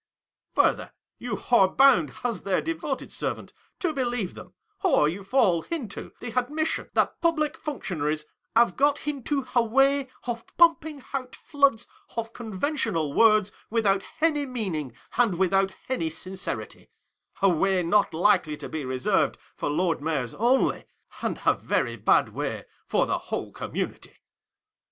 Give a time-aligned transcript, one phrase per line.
[0.55, 6.11] Further, you are bound lib their devoted servant to believe them, or you fall into
[6.21, 8.25] the admission that public functionaries
[8.55, 11.85] have got into a way of pumping out floods
[12.17, 16.89] of conventional words without any meaning and without any sincerity—
[17.43, 20.85] a way not likely to be reserved for Lord Mayors only,
[21.21, 24.17] and a veiy bad way for the whole community."